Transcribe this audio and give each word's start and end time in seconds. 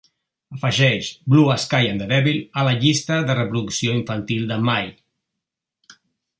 Afegeix 0.57 1.09
"Blue 1.33 1.57
Sky 1.65 1.81
and 1.91 2.01
the 2.03 2.07
Devil" 2.13 2.41
a 2.61 2.65
la 2.69 2.73
llista 2.85 3.21
de 3.29 3.37
reproducció 3.43 3.95
infantil 4.01 4.51
de 4.53 4.61
Mai. 4.71 4.93